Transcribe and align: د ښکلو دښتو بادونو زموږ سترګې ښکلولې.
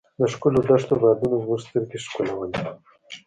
د 0.17 0.19
ښکلو 0.33 0.59
دښتو 0.69 0.93
بادونو 1.01 1.37
زموږ 1.43 1.59
سترګې 1.65 1.97
ښکلولې. 2.05 2.57